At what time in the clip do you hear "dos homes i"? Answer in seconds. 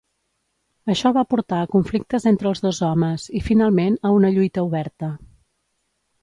2.67-3.43